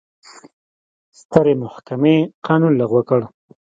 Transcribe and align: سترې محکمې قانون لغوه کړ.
سترې 1.19 1.53
محکمې 1.63 2.15
قانون 2.45 2.73
لغوه 2.81 3.03
کړ. 3.09 3.19